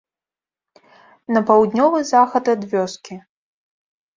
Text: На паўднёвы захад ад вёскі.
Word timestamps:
На 1.37 1.43
паўднёвы 1.49 1.99
захад 2.13 2.45
ад 2.55 2.61
вёскі. 2.73 3.13